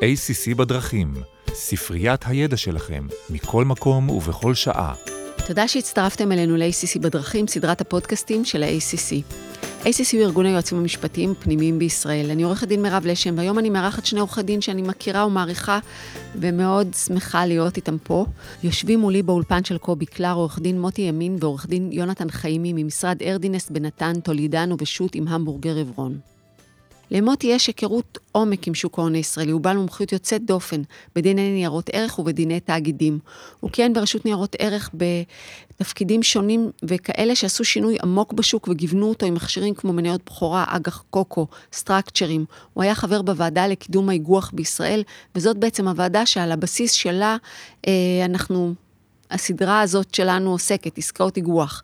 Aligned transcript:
ACC 0.00 0.54
בדרכים, 0.54 1.14
ספריית 1.48 2.20
הידע 2.26 2.56
שלכם, 2.56 3.06
מכל 3.30 3.64
מקום 3.64 4.10
ובכל 4.10 4.54
שעה. 4.54 4.94
תודה 5.46 5.68
שהצטרפתם 5.68 6.32
אלינו 6.32 6.56
ל-ACC 6.56 7.00
בדרכים, 7.00 7.46
סדרת 7.46 7.80
הפודקאסטים 7.80 8.44
של 8.44 8.62
ה-ACC. 8.62 9.34
ACC 9.82 10.12
הוא 10.12 10.22
ארגון 10.22 10.46
היועצים 10.46 10.78
המשפטיים 10.78 11.30
הפנימיים 11.30 11.78
בישראל. 11.78 12.30
אני 12.30 12.42
עורכת 12.42 12.68
דין 12.68 12.82
מירב 12.82 13.06
לשם, 13.06 13.38
והיום 13.38 13.58
אני 13.58 13.70
מארחת 13.70 14.06
שני 14.06 14.20
עורכי 14.20 14.42
דין 14.42 14.60
שאני 14.60 14.82
מכירה 14.82 15.26
ומעריכה, 15.26 15.78
ומאוד 16.40 16.94
שמחה 16.94 17.46
להיות 17.46 17.76
איתם 17.76 17.96
פה. 18.02 18.26
יושבים 18.62 19.00
מולי 19.00 19.22
באולפן 19.22 19.64
של 19.64 19.78
קובי 19.78 20.06
קלר, 20.06 20.34
עורך 20.34 20.58
דין 20.58 20.80
מוטי 20.80 21.02
ימין 21.02 21.36
ועורך 21.40 21.66
דין 21.66 21.92
יונתן 21.92 22.30
חיימי 22.30 22.72
ממשרד 22.72 23.22
ארדינס 23.22 23.70
בנתן, 23.70 24.20
טולידנו 24.20 24.76
ושות' 24.80 25.14
עם 25.14 25.28
המבורגר 25.28 25.76
עברון. 25.78 26.33
למוטי 27.10 27.46
יש 27.46 27.66
היכרות 27.66 28.18
עומק 28.32 28.68
עם 28.68 28.74
שוק 28.74 28.98
ההון 28.98 29.14
הישראלי, 29.14 29.50
הוא 29.50 29.60
בעל 29.60 29.76
מומחיות 29.76 30.12
יוצאת 30.12 30.44
דופן 30.44 30.82
בדיני 31.14 31.50
ניירות 31.52 31.90
ערך 31.92 32.18
ובדיני 32.18 32.60
תאגידים. 32.60 33.18
הוא 33.60 33.70
כיהן 33.70 33.92
ברשות 33.92 34.24
ניירות 34.24 34.56
ערך 34.58 34.90
בתפקידים 34.94 36.22
שונים 36.22 36.70
וכאלה 36.82 37.34
שעשו 37.34 37.64
שינוי 37.64 37.96
עמוק 38.02 38.32
בשוק 38.32 38.68
וגיוונו 38.68 39.08
אותו 39.08 39.26
עם 39.26 39.34
מכשירים 39.34 39.74
כמו 39.74 39.92
מניות 39.92 40.20
בכורה, 40.26 40.64
אג"ח 40.68 41.04
קוקו, 41.10 41.46
סטרקצ'רים. 41.72 42.44
הוא 42.72 42.82
היה 42.82 42.94
חבר 42.94 43.22
בוועדה 43.22 43.66
לקידום 43.66 44.08
האיגוח 44.08 44.50
בישראל, 44.54 45.02
וזאת 45.34 45.56
בעצם 45.56 45.88
הוועדה 45.88 46.26
שעל 46.26 46.52
הבסיס 46.52 46.92
שלה 46.92 47.36
אה, 47.86 47.92
אנחנו 48.24 48.74
הסדרה 49.34 49.80
הזאת 49.80 50.14
שלנו 50.14 50.50
עוסקת, 50.50 50.98
עסקאות 50.98 51.36
איגוח. 51.36 51.82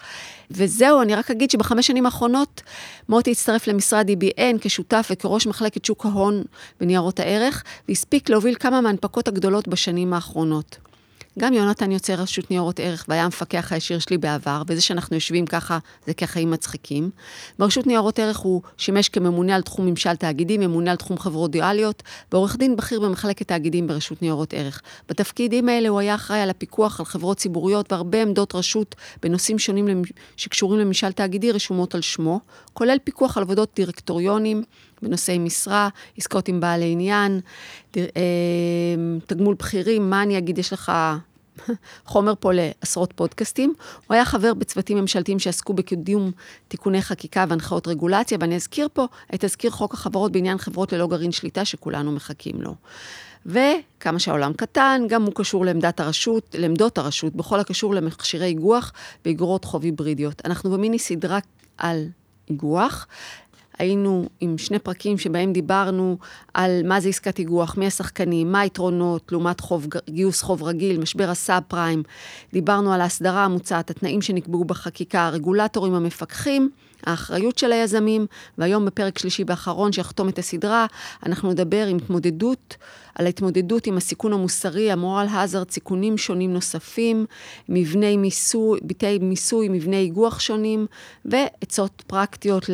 וזהו, 0.51 1.03
אני 1.03 1.15
רק 1.15 1.31
אגיד 1.31 1.51
שבחמש 1.51 1.87
שנים 1.87 2.07
האחרונות 2.07 2.63
מוטי 3.09 3.31
הצטרף 3.31 3.67
למשרד 3.67 4.11
EBN 4.11 4.59
כשותף 4.61 5.09
וכראש 5.11 5.47
מחלקת 5.47 5.85
שוק 5.85 6.07
ההון 6.07 6.43
בניירות 6.81 7.21
הערך, 7.21 7.65
והספיק 7.89 8.29
להוביל 8.29 8.55
כמה 8.55 8.81
מההנפקות 8.81 9.29
הגדולות 9.29 9.69
בשנים 9.69 10.13
האחרונות. 10.13 10.90
גם 11.39 11.53
יונתן 11.53 11.93
יוצא 11.93 12.15
רשות 12.15 12.51
ניירות 12.51 12.81
ערך 12.81 13.05
והיה 13.09 13.25
המפקח 13.25 13.73
הישיר 13.73 13.99
שלי 13.99 14.19
בעבר, 14.19 14.63
וזה 14.67 14.81
שאנחנו 14.81 15.17
יושבים 15.17 15.47
ככה, 15.47 15.79
זה 16.07 16.15
כחיים 16.15 16.51
מצחיקים. 16.51 17.11
ברשות 17.59 17.87
ניירות 17.87 18.19
ערך 18.19 18.39
הוא 18.39 18.63
שימש 18.77 19.09
כממונה 19.09 19.57
על 19.57 19.63
תחום 19.63 19.87
ממשל 19.87 20.17
תאגידי, 20.17 20.59
ממונה 20.59 20.91
על 20.91 20.97
תחום 20.97 21.19
חברות 21.19 21.51
דיאליות, 21.51 22.03
ועורך 22.33 22.57
דין 22.57 22.77
בכיר 22.77 23.01
במחלקת 23.01 23.49
תאגידים 23.49 23.87
ברשות 23.87 24.23
ניירות 24.23 24.55
ערך. 24.55 24.83
בתפקידים 25.09 25.69
האלה 25.69 25.89
הוא 25.89 26.01
היה 26.01 26.15
אחראי 26.15 26.41
על 26.41 26.51
הפיקוח 26.51 27.01
על 27.01 27.07
חברות 27.07 27.37
ציבוריות 27.37 27.93
והרבה 27.93 28.23
עמדות 28.23 28.55
רשות 28.55 28.95
בנושאים 29.23 29.59
שונים 29.59 30.03
שקשורים 30.37 30.81
לממשל 30.81 31.13
תאגידי 31.13 31.53
רשומות 31.53 31.95
על 31.95 32.01
שמו, 32.01 32.41
כולל 32.73 32.97
פיקוח 33.05 33.37
על 33.37 33.43
עבודות 33.43 33.71
דירקטוריונים, 33.77 34.63
בנושאי 35.03 35.39
משרה, 35.39 35.89
עסקאות 36.17 36.49
עם 36.49 36.61
בעלי 36.61 36.93
עניין, 36.93 37.41
אה, 37.97 38.03
תגמול 39.27 39.55
בכירים, 39.55 40.11
מה 40.11 40.23
אני 40.23 40.39
אגיד, 40.39 40.59
יש 40.59 40.73
לך 40.73 40.93
חומר 42.07 42.33
פה 42.41 42.51
לעשרות 42.55 43.13
פודקאסטים. 43.13 43.75
הוא 44.07 44.15
היה 44.15 44.25
חבר 44.25 44.55
בצוותים 44.55 44.99
ממשלתיים 44.99 45.39
שעסקו 45.39 45.73
בקידום 45.73 46.31
תיקוני 46.69 47.03
חקיקה 47.03 47.45
והנחאות 47.49 47.89
רגולציה, 47.89 48.39
ואני 48.41 48.57
אזכיר 48.57 48.89
פה 48.93 49.07
את 49.35 49.45
תזכיר 49.45 49.71
חוק 49.71 49.95
החברות 49.95 50.33
בעניין 50.33 50.59
חברות 50.59 50.93
ללא 50.93 51.07
גרעין 51.07 51.33
שליטה 51.33 51.65
שכולנו 51.65 52.13
מחכים 52.13 52.63
לו. 52.63 52.75
וכמה 53.47 54.19
שהעולם 54.19 54.53
קטן, 54.53 55.03
גם 55.09 55.23
הוא 55.23 55.33
קשור 55.35 55.65
לעמדת 55.65 56.01
הרשות, 56.01 56.55
לעמדות 56.59 56.99
הרשות, 56.99 57.37
בכל 57.37 57.61
הקשור 57.61 57.95
למכשירי 57.95 58.47
איגוח 58.47 58.93
ואיגרות 59.25 59.65
חוב 59.65 59.83
היברידיות. 59.83 60.43
אנחנו 60.45 60.71
במיני 60.71 60.99
סדרה 60.99 61.39
על 61.79 62.07
איגוח. 62.51 63.07
היינו 63.81 64.29
עם 64.41 64.59
שני 64.59 64.79
פרקים 64.79 65.19
שבהם 65.19 65.53
דיברנו 65.53 66.17
על 66.55 66.81
מה 66.85 67.01
זה 67.01 67.09
עסקת 67.09 67.39
איגוח, 67.39 67.77
מי 67.77 67.87
השחקנים, 67.87 68.53
מה 68.53 68.61
היתרונות 68.61 69.33
לעומת 69.33 69.61
חוב, 69.61 69.87
גיוס 70.11 70.43
חוב 70.43 70.63
רגיל, 70.63 71.01
משבר 71.01 71.31
הסאב 71.31 71.63
פריים. 71.69 72.03
דיברנו 72.53 72.93
על 72.93 73.01
ההסדרה 73.01 73.45
המוצעת, 73.45 73.91
התנאים 73.91 74.23
שנקבעו 74.23 74.65
בחקיקה, 74.65 75.27
הרגולטורים 75.27 75.95
המפקחים. 75.95 76.71
האחריות 77.07 77.59
של 77.59 77.73
היזמים, 77.73 78.27
והיום 78.59 78.87
בפרק 78.87 79.19
שלישי 79.19 79.45
ואחרון 79.47 79.93
שיחתום 79.93 80.29
את 80.29 80.39
הסדרה, 80.39 80.87
אנחנו 81.27 81.51
נדבר 81.51 81.87
עם 81.87 81.97
התמודדות, 81.97 82.77
על 83.15 83.27
ההתמודדות 83.27 83.87
עם 83.87 83.97
הסיכון 83.97 84.33
המוסרי, 84.33 84.93
המורל 84.93 85.27
האזרד, 85.31 85.71
סיכונים 85.71 86.19
שונים 86.19 86.53
נוספים, 86.53 87.27
מבני 87.69 88.17
מיסוי, 88.17 88.81
היבטי 88.83 89.19
מיסוי, 89.19 89.69
מבני 89.69 89.97
איגוח 89.97 90.41
שונים, 90.41 90.87
ועצות 91.25 92.03
פרקטיות 92.07 92.71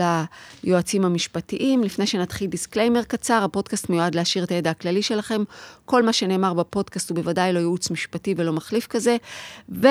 ליועצים 0.65 1.05
המשפטיים. 1.05 1.83
לפני 1.83 2.07
שנתחיל 2.07 2.51
disclaimer 2.51 3.03
קצר, 3.03 3.43
הפודקאסט 3.45 3.91
מיועד 3.91 4.15
להעשיר 4.15 4.45
את 4.45 4.51
הידע 4.51 4.71
הכללי 4.71 5.03
שלכם. 5.03 5.45
כל 5.85 6.03
מה 6.03 6.13
שנאמר 6.13 6.55
בפודקאסט 6.55 7.11
הוא 7.11 7.17
בוודאי 7.17 7.53
לא 7.53 7.59
ייעוץ 7.59 7.91
משפטי 7.91 8.35
ולא 8.37 8.53
מחליף 8.53 8.87
כזה. 8.87 9.17
ו... 9.69 9.87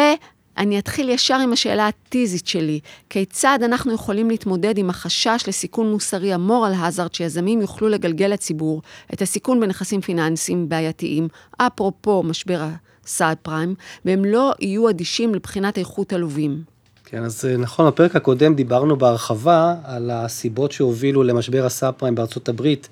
אני 0.57 0.79
אתחיל 0.79 1.09
ישר 1.09 1.35
עם 1.35 1.53
השאלה 1.53 1.87
הטיזית 1.87 2.47
שלי, 2.47 2.79
כיצד 3.09 3.59
אנחנו 3.63 3.93
יכולים 3.93 4.29
להתמודד 4.29 4.77
עם 4.77 4.89
החשש 4.89 5.43
לסיכון 5.47 5.91
מוסרי 5.91 6.33
ה 6.33 6.40
moral 6.40 6.73
hazard 6.77 7.13
שיזמים 7.13 7.61
יוכלו 7.61 7.89
לגלגל 7.89 8.27
לציבור 8.27 8.81
את 9.13 9.21
הסיכון 9.21 9.59
בנכסים 9.59 10.01
פיננסיים 10.01 10.69
בעייתיים, 10.69 11.27
אפרופו 11.57 12.23
משבר 12.23 12.61
הסאד 13.05 13.37
פריים, 13.41 13.75
והם 14.05 14.25
לא 14.25 14.53
יהיו 14.59 14.89
אדישים 14.89 15.35
לבחינת 15.35 15.77
איכות 15.77 16.13
הלווים. 16.13 16.63
כן, 17.05 17.23
אז 17.23 17.45
אה, 17.45 17.57
נכון, 17.57 17.87
בפרק 17.87 18.15
הקודם 18.15 18.55
דיברנו 18.55 18.95
בהרחבה 18.95 19.75
על 19.83 20.11
הסיבות 20.11 20.71
שהובילו 20.71 21.23
למשבר 21.23 21.65
הסאב 21.65 21.93
פריים 21.97 22.15
בארצות 22.15 22.49
הברית 22.49 22.89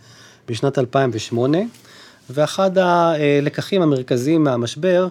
בשנת 0.47 0.80
2008, 0.80 1.57
ואחד 2.30 2.78
הלקחים 2.78 3.81
המרכזיים 3.81 4.44
מהמשבר, 4.44 5.07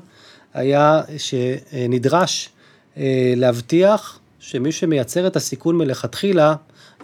היה 0.54 1.02
שנדרש 1.18 2.48
אה, 2.96 3.32
להבטיח 3.36 4.18
שמי 4.38 4.72
שמייצר 4.72 5.26
את 5.26 5.36
הסיכון 5.36 5.78
מלכתחילה 5.78 6.54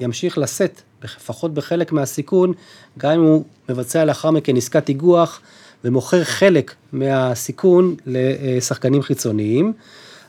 ימשיך 0.00 0.38
לשאת, 0.38 0.80
לפחות 1.04 1.54
בחלק 1.54 1.92
מהסיכון, 1.92 2.52
גם 2.98 3.12
אם 3.12 3.20
הוא 3.20 3.44
מבצע 3.68 4.04
לאחר 4.04 4.30
מכן 4.30 4.56
עסקת 4.56 4.88
איגוח 4.88 5.40
ומוכר 5.84 6.24
חלק 6.24 6.74
מהסיכון 6.92 7.96
לשחקנים 8.06 9.02
חיצוניים. 9.02 9.72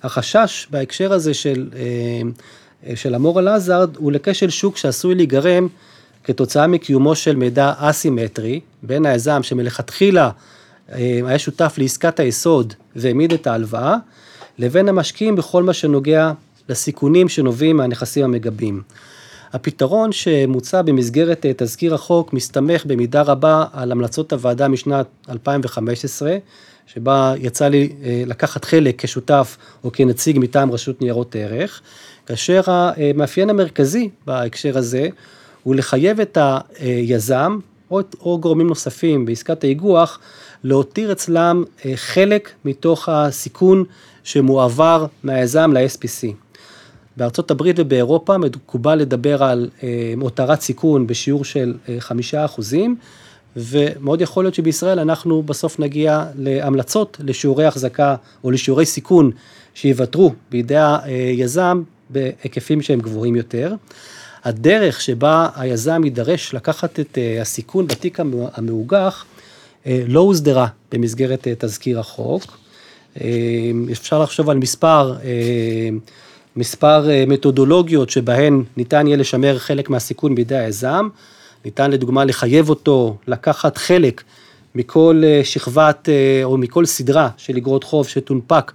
החשש 0.04 0.68
בהקשר 0.72 1.14
הזה 1.14 1.34
של, 1.34 1.70
אה, 1.76 2.96
של 2.96 3.16
המורל 3.16 3.48
עזארד 3.48 3.96
הוא 3.96 4.12
לכשל 4.12 4.50
שוק 4.50 4.78
שעשוי 4.78 5.16
להיגרם 5.16 5.68
כתוצאה 6.24 6.68
מקיומו 6.68 7.16
של 7.16 7.36
מידע 7.36 7.74
אסימטרי 7.78 8.60
בין 8.84 9.06
היזם 9.06 9.44
שמלכתחילה 9.44 10.26
אה, 10.26 10.32
היה 10.92 11.40
שותף 11.40 11.76
לעסקת 11.78 12.20
היסוד 12.20 12.74
והעמיד 12.96 13.34
את 13.34 13.48
ההלוואה, 13.48 13.96
לבין 14.58 14.90
המשקיעים 14.90 15.36
בכל 15.36 15.64
מה 15.64 15.74
שנוגע 15.74 16.32
לסיכונים 16.70 17.30
שנובעים 17.30 17.78
מהנכסים 17.78 18.26
המגבים. 18.26 18.82
הפתרון 19.54 20.12
שמוצע 20.12 20.82
במסגרת 20.82 21.46
אה, 21.46 21.52
תזכיר 21.58 21.94
החוק 21.94 22.34
מסתמך 22.34 22.86
במידה 22.86 23.22
רבה 23.22 23.66
על 23.74 23.92
המלצות 23.92 24.34
הוועדה 24.34 24.68
משנת 24.68 25.06
2015, 25.30 26.38
שבה 26.88 27.34
יצא 27.38 27.68
לי 27.68 27.90
אה, 28.04 28.24
לקחת 28.26 28.66
חלק 28.66 29.04
כשותף 29.04 29.58
או 29.84 29.92
כנציג 29.92 30.40
מטעם 30.40 30.72
רשות 30.72 31.02
ניירות 31.02 31.36
ערך, 31.36 31.82
כאשר 32.26 32.62
המאפיין 32.66 33.50
המרכזי 33.50 34.10
בהקשר 34.26 34.78
הזה 34.78 35.08
הוא 35.64 35.76
לחייב 35.76 36.20
את 36.20 36.38
היזם 36.80 37.60
או, 37.92 38.00
או 38.22 38.40
גורמים 38.40 38.68
נוספים 38.68 39.26
בעסקת 39.26 39.64
האיגוח 39.64 40.20
להותיר 40.64 41.12
אצלם 41.12 41.64
אה, 41.86 41.92
חלק 41.96 42.50
מתוך 42.66 43.10
הסיכון 43.10 43.84
שמועבר 44.24 45.06
מהיזם 45.24 45.72
ל-SPC. 45.74 46.34
בארצות 47.18 47.52
הברית 47.52 47.76
ובאירופה 47.80 48.38
מקובל 48.38 48.96
לדבר 48.96 49.44
על 49.44 49.70
אה, 49.84 50.14
הותרת 50.22 50.62
סיכון 50.62 51.08
בשיעור 51.08 51.46
של 51.46 51.74
אה, 51.90 51.96
חמישה 52.00 52.46
אחוזים, 52.46 52.96
ומאוד 53.56 54.22
יכול 54.22 54.44
להיות 54.44 54.56
שבישראל 54.56 55.00
אנחנו 55.00 55.44
בסוף 55.44 55.80
נגיע 55.80 56.26
להמלצות 56.36 57.18
לשיעורי 57.24 57.66
החזקה 57.66 58.16
או 58.44 58.52
לשיעורי 58.52 58.86
סיכון 58.86 59.32
שיוותרו 59.74 60.34
בידי 60.52 60.78
היזם 60.78 61.84
בהיקפים 62.10 62.82
שהם 62.82 63.00
גבוהים 63.00 63.36
יותר. 63.36 63.76
הדרך 64.44 65.02
שבה 65.02 65.50
היזם 65.56 66.04
יידרש 66.04 66.54
לקחת 66.54 67.00
את 67.00 67.18
הסיכון 67.42 67.88
בתיק 67.88 68.20
המאוגח 68.54 69.26
אה, 69.86 70.04
לא 70.08 70.20
הוסדרה 70.20 70.68
במסגרת 70.92 71.48
אה, 71.48 71.54
תזכיר 71.58 72.00
החוק. 72.00 72.58
אה, 73.22 73.28
אפשר 73.92 74.24
לחשוב 74.24 74.50
על 74.50 74.58
מספר, 74.58 75.16
מספר 76.56 77.08
מתודולוגיות 77.28 78.10
שבהן 78.10 78.64
ניתן 78.78 79.08
יהיה 79.08 79.18
לשמר 79.18 79.58
חלק 79.58 79.90
מהסיכון 79.90 80.36
בידי 80.36 80.58
היזם. 80.58 81.08
ניתן 81.66 81.92
לדוגמה 81.92 82.26
לחייב 82.26 82.70
אותו 82.70 83.18
לקחת 83.28 83.78
חלק 83.78 84.24
מכל 84.76 85.24
שכבת 85.44 86.10
או 86.44 86.58
מכל 86.58 86.86
סדרה 86.86 87.30
של 87.38 87.58
אגרות 87.58 87.84
חוב 87.84 88.08
שתונפק 88.08 88.72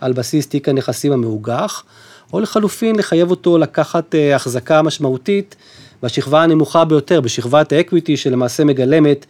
על 0.00 0.12
בסיס 0.12 0.46
תיק 0.46 0.68
הנכסים 0.68 1.12
המאוגח, 1.12 1.84
או 2.32 2.40
לחלופין 2.40 2.96
לחייב 2.96 3.30
אותו 3.30 3.58
לקחת 3.58 4.14
החזקה 4.34 4.82
משמעותית 4.82 5.56
בשכבה 6.02 6.42
הנמוכה 6.42 6.84
ביותר, 6.84 7.20
בשכבת 7.20 7.72
האקוויטי 7.72 8.16
שלמעשה 8.16 8.64
מגלמת 8.64 9.26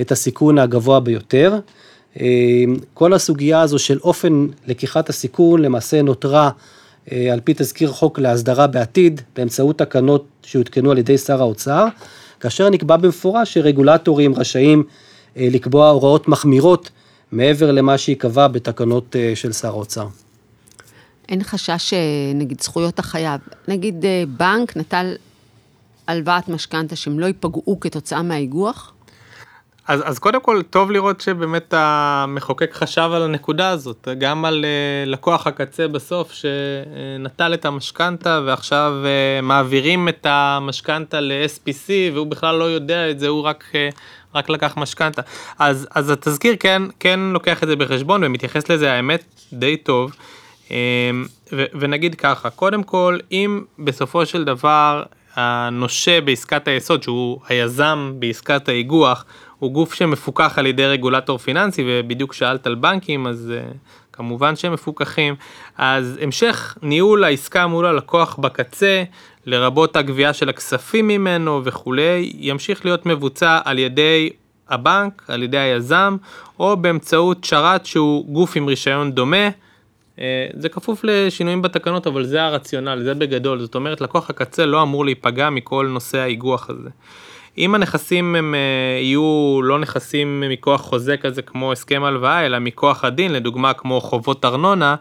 את 0.00 0.12
הסיכון 0.12 0.58
הגבוה 0.58 1.00
ביותר. 1.00 1.58
כל 2.94 3.12
הסוגיה 3.12 3.60
הזו 3.60 3.78
של 3.78 3.98
אופן 3.98 4.46
לקיחת 4.66 5.08
הסיכון 5.08 5.62
למעשה 5.62 6.02
נותרה 6.02 6.50
על 7.10 7.40
פי 7.44 7.54
תזכיר 7.56 7.90
חוק 7.92 8.18
להסדרה 8.18 8.66
בעתיד 8.66 9.20
באמצעות 9.36 9.78
תקנות 9.78 10.24
שהותקנו 10.42 10.90
על 10.90 10.98
ידי 10.98 11.18
שר 11.18 11.40
האוצר, 11.40 11.86
כאשר 12.40 12.70
נקבע 12.70 12.96
במפורש 12.96 13.54
שרגולטורים 13.54 14.34
רשאים 14.34 14.84
לקבוע 15.36 15.88
הוראות 15.88 16.28
מחמירות 16.28 16.90
מעבר 17.32 17.72
למה 17.72 17.98
שייקבע 17.98 18.48
בתקנות 18.48 19.16
של 19.34 19.52
שר 19.52 19.68
האוצר. 19.68 20.06
אין 21.30 21.42
חשש, 21.42 21.94
נגיד, 22.34 22.60
זכויות 22.60 22.98
החייב. 22.98 23.40
נגיד, 23.68 24.04
בנק 24.28 24.76
נטל 24.76 25.14
הלוואת 26.06 26.48
משכנתה 26.48 26.96
שהם 26.96 27.18
לא 27.18 27.26
ייפגעו 27.26 27.80
כתוצאה 27.80 28.22
מהאיגוח? 28.22 28.92
אז, 29.90 30.00
אז 30.04 30.18
קודם 30.18 30.40
כל, 30.40 30.62
טוב 30.62 30.90
לראות 30.90 31.20
שבאמת 31.20 31.74
המחוקק 31.76 32.74
חשב 32.74 33.10
על 33.14 33.22
הנקודה 33.22 33.68
הזאת, 33.68 34.08
גם 34.18 34.44
על 34.44 34.64
uh, 34.64 35.08
לקוח 35.08 35.46
הקצה 35.46 35.88
בסוף 35.88 36.32
שנטל 36.32 37.54
את 37.54 37.64
המשכנתה 37.64 38.40
ועכשיו 38.46 38.92
מעבירים 39.42 40.08
את 40.08 40.26
המשכנתה 40.30 41.20
ל-SPC 41.20 41.88
והוא 42.14 42.26
בכלל 42.26 42.56
לא 42.56 42.64
יודע 42.64 43.10
את 43.10 43.18
זה, 43.18 43.28
הוא 43.28 43.42
רק, 43.42 43.64
רק 44.34 44.48
לקח 44.48 44.76
משכנתה. 44.76 45.22
אז, 45.58 45.88
אז 45.94 46.10
התזכיר 46.10 46.56
כן, 46.60 46.82
כן 47.00 47.20
לוקח 47.20 47.62
את 47.62 47.68
זה 47.68 47.76
בחשבון 47.76 48.24
ומתייחס 48.24 48.68
לזה 48.68 48.92
האמת 48.92 49.24
די 49.52 49.76
טוב. 49.76 50.12
ו, 51.52 51.64
ונגיד 51.80 52.14
ככה, 52.14 52.50
קודם 52.50 52.82
כל, 52.82 53.18
אם 53.32 53.62
בסופו 53.78 54.26
של 54.26 54.44
דבר 54.44 55.02
הנושה 55.34 56.20
בעסקת 56.20 56.68
היסוד, 56.68 57.02
שהוא 57.02 57.40
היזם 57.48 58.12
בעסקת 58.18 58.68
האיגוח, 58.68 59.24
הוא 59.58 59.72
גוף 59.72 59.94
שמפוקח 59.94 60.58
על 60.58 60.66
ידי 60.66 60.86
רגולטור 60.86 61.38
פיננסי, 61.38 61.84
ובדיוק 61.86 62.32
שאלת 62.32 62.66
על 62.66 62.74
בנקים, 62.74 63.26
אז 63.26 63.52
uh, 63.52 63.76
כמובן 64.12 64.56
שהם 64.56 64.72
מפוקחים. 64.72 65.34
אז 65.78 66.18
המשך 66.22 66.78
ניהול 66.82 67.24
העסקה 67.24 67.66
מול 67.66 67.86
הלקוח 67.86 68.36
בקצה, 68.36 69.04
לרבות 69.46 69.96
הגבייה 69.96 70.32
של 70.32 70.48
הכספים 70.48 71.08
ממנו 71.08 71.64
וכולי, 71.64 72.32
ימשיך 72.38 72.84
להיות 72.84 73.06
מבוצע 73.06 73.58
על 73.64 73.78
ידי 73.78 74.30
הבנק, 74.68 75.24
על 75.28 75.42
ידי 75.42 75.58
היזם, 75.58 76.16
או 76.58 76.76
באמצעות 76.76 77.44
שרת 77.44 77.86
שהוא 77.86 78.34
גוף 78.34 78.56
עם 78.56 78.66
רישיון 78.66 79.12
דומה. 79.12 79.48
אה, 80.18 80.46
זה 80.54 80.68
כפוף 80.68 81.04
לשינויים 81.04 81.62
בתקנות, 81.62 82.06
אבל 82.06 82.24
זה 82.24 82.42
הרציונל, 82.42 83.02
זה 83.02 83.14
בגדול. 83.14 83.60
זאת 83.60 83.74
אומרת, 83.74 84.00
לקוח 84.00 84.30
הקצה 84.30 84.66
לא 84.66 84.82
אמור 84.82 85.04
להיפגע 85.04 85.50
מכל 85.50 85.86
נושא 85.90 86.18
האיגוח 86.18 86.70
הזה. 86.70 86.88
אם 87.58 87.74
הנכסים 87.74 88.34
הם 88.34 88.54
אה, 88.54 89.00
יהיו 89.00 89.60
לא 89.62 89.78
נכסים 89.78 90.44
מכוח 90.48 90.80
חוזה 90.80 91.16
כזה 91.16 91.42
כמו 91.42 91.72
הסכם 91.72 92.04
הלוואה, 92.04 92.46
אלא 92.46 92.58
מכוח 92.58 93.04
הדין, 93.04 93.32
לדוגמה 93.32 93.72
כמו 93.72 94.00
חובות 94.00 94.44
ארנונה, 94.44 94.94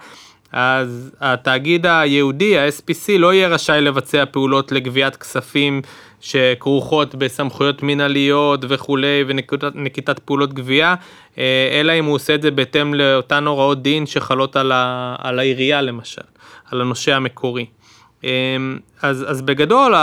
אז 0.52 1.12
התאגיד 1.22 1.86
היהודי, 1.86 2.60
ה-SPC, 2.60 3.18
לא 3.20 3.34
יהיה 3.34 3.48
רשאי 3.48 3.82
לבצע 3.82 4.24
פעולות 4.32 4.72
לגביית 4.72 5.16
כספים 5.16 5.82
שכרוכות 6.22 7.16
בסמכויות 7.16 7.84
מינהליות 7.84 8.66
וכולי 8.70 9.24
ונקיטת 9.28 10.20
פעולות 10.20 10.54
גבייה, 10.54 10.96
אה, 11.38 11.80
אלא 11.80 11.94
אם 12.00 12.06
הוא 12.06 12.16
עושה 12.16 12.36
את 12.36 12.42
זה 12.42 12.52
בהתאם 12.52 12.94
לאותן 12.94 13.48
הוראות 13.48 13.82
דין 13.82 14.06
שחלות 14.06 14.56
על, 14.56 14.72
ה, 14.72 15.16
על 15.18 15.40
העירייה 15.40 15.82
למשל, 15.82 16.22
על 16.72 16.82
הנושה 16.82 17.16
המקורי. 17.16 17.66
אמ, 18.24 18.30
אז, 19.02 19.26
אז 19.28 19.42
בגדול, 19.42 19.94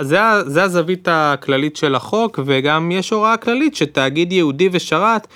זה, 0.00 0.18
זה 0.46 0.62
הזווית 0.62 1.08
הכללית 1.10 1.76
של 1.76 1.94
החוק, 1.94 2.38
וגם 2.46 2.90
יש 2.90 3.10
הוראה 3.10 3.36
כללית 3.36 3.76
שתאגיד 3.76 4.32
יהודי 4.32 4.68
ושרת 4.72 5.26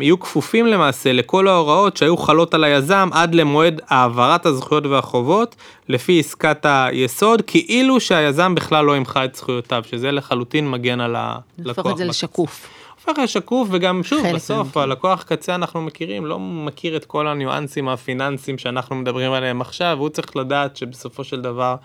יהיו 0.00 0.20
כפופים 0.20 0.66
למעשה 0.66 1.12
לכל 1.12 1.48
ההוראות 1.48 1.96
שהיו 1.96 2.16
חלות 2.16 2.54
על 2.54 2.64
היזם 2.64 3.08
עד 3.12 3.34
למועד 3.34 3.80
העברת 3.88 4.46
הזכויות 4.46 4.86
והחובות 4.86 5.56
לפי 5.88 6.20
עסקת 6.20 6.66
היסוד, 6.68 7.42
כאילו 7.46 8.00
שהיזם 8.00 8.54
בכלל 8.54 8.84
לא 8.84 8.96
ימחה 8.96 9.24
את 9.24 9.34
זכויותיו, 9.34 9.82
שזה 9.90 10.10
לחלוטין 10.10 10.70
מגן 10.70 11.00
על 11.00 11.16
הלקוח. 11.16 11.42
להפוך 11.58 11.86
את 11.90 11.96
זה 11.96 12.04
לשקוף. 12.04 12.68
הופך 13.06 13.18
לשקוף 13.22 13.68
וגם 13.70 14.02
שוב 14.02 14.26
בסוף 14.34 14.76
הלקוח 14.76 15.22
קצה 15.22 15.54
אנחנו 15.54 15.82
מכירים 15.82 16.26
לא 16.26 16.38
מכיר 16.38 16.96
את 16.96 17.04
כל 17.04 17.26
הניואנסים 17.26 17.88
הפיננסיים 17.88 18.58
שאנחנו 18.58 18.96
מדברים 18.96 19.32
עליהם 19.32 19.60
עכשיו 19.60 19.96
הוא 19.98 20.08
צריך 20.08 20.36
לדעת 20.36 20.76
שבסופו 20.76 21.24
של 21.24 21.40
דבר 21.40 21.76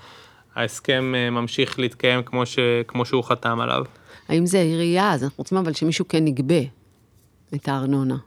ההסכם 0.56 1.14
אה, 1.16 1.30
ממשיך 1.30 1.80
להתקיים 1.80 2.24
כמו, 2.24 2.46
ש, 2.46 2.60
כמו 2.88 3.06
שהוא 3.06 3.24
חתם 3.24 3.60
עליו. 3.60 3.84
האם 4.30 4.46
זה 4.46 4.62
עירייה 4.62 5.12
אז 5.12 5.24
אנחנו 5.24 5.36
רוצים 5.38 5.58
אבל 5.58 5.74
שמישהו 5.74 6.08
כן 6.08 6.28
יגבה 6.28 6.62
את 7.54 7.68
הארנונה. 7.68 8.18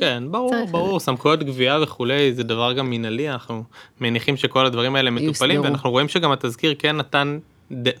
כן, 0.00 0.22
ברור, 0.30 0.54
ברור, 0.70 1.00
סמכויות 1.00 1.42
גבייה 1.42 1.78
וכולי, 1.82 2.34
זה 2.34 2.42
דבר 2.42 2.72
גם 2.72 2.90
מינהלי, 2.90 3.30
אנחנו 3.30 3.64
מניחים 4.00 4.36
שכל 4.36 4.66
הדברים 4.66 4.96
האלה 4.96 5.10
מטופלים, 5.10 5.60
ואנחנו 5.60 5.90
רואים 5.90 6.08
שגם 6.08 6.32
התזכיר 6.32 6.74
כן 6.78 6.96
נתן, 6.96 7.38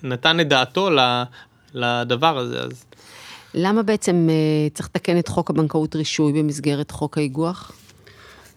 נתן 0.02 0.40
את 0.40 0.48
דעתו 0.48 0.90
לדבר 1.74 2.38
הזה, 2.38 2.60
אז 2.60 2.84
למה 3.54 3.82
בעצם 3.82 4.28
uh, 4.28 4.74
צריך 4.74 4.88
לתקן 4.88 5.18
את 5.18 5.28
חוק 5.28 5.50
הבנקאות 5.50 5.96
רישוי 5.96 6.32
במסגרת 6.32 6.90
חוק 6.90 7.18
האיגוח? 7.18 7.72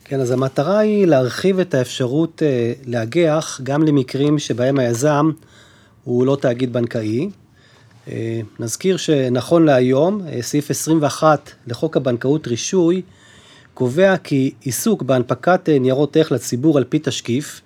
כן, 0.03 0.19
אז 0.19 0.31
המטרה 0.31 0.79
היא 0.79 1.07
להרחיב 1.07 1.59
את 1.59 1.73
האפשרות 1.73 2.41
uh, 2.41 2.89
לאגח 2.89 3.59
גם 3.63 3.83
למקרים 3.83 4.39
שבהם 4.39 4.79
היזם 4.79 5.31
הוא 6.03 6.25
לא 6.25 6.37
תאגיד 6.41 6.73
בנקאי. 6.73 7.29
Uh, 8.07 8.11
נזכיר 8.59 8.97
שנכון 8.97 9.65
להיום, 9.65 10.21
uh, 10.21 10.41
סעיף 10.41 10.71
21 10.71 11.51
לחוק 11.67 11.97
הבנקאות 11.97 12.47
רישוי 12.47 13.01
קובע 13.73 14.17
כי 14.17 14.53
עיסוק 14.61 15.01
בהנפקת 15.01 15.69
uh, 15.69 15.79
ניירות 15.79 16.15
ערך 16.15 16.31
לציבור 16.31 16.77
על 16.77 16.83
פי 16.83 16.99
תשקיף 17.03 17.61